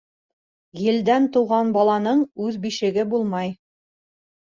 [0.83, 3.57] Елдән тыуған баланың үҙ бишеге булмай.